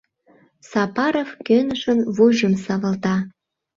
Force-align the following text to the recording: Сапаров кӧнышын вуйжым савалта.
Сапаров 0.69 1.29
кӧнышын 1.45 1.99
вуйжым 2.15 2.53
савалта. 2.63 3.15